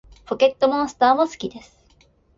[0.25, 1.77] ポケットモンスターも好きです